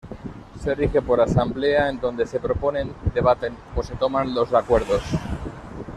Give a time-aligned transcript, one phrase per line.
[0.59, 5.03] Se rige por asamblea en donde se proponen, debaten o se toman los acuerdos.